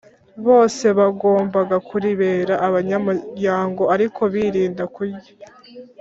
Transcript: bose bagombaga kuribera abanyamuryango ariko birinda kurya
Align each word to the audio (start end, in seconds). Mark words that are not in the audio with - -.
bose 0.45 0.85
bagombaga 0.99 1.75
kuribera 1.87 2.53
abanyamuryango 2.67 3.81
ariko 3.95 4.21
birinda 4.33 4.83
kurya 4.95 5.33